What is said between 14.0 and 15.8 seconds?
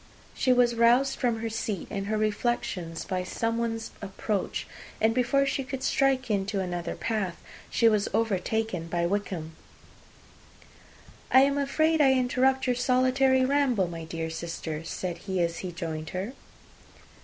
dear sister?" said he, as he